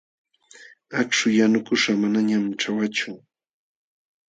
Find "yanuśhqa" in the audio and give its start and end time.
1.37-1.93